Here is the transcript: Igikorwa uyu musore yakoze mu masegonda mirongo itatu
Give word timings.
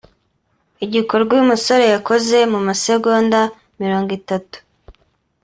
Igikorwa 0.85 1.31
uyu 1.35 1.49
musore 1.51 1.85
yakoze 1.93 2.37
mu 2.51 2.59
masegonda 2.67 3.39
mirongo 3.81 4.09
itatu 4.19 4.57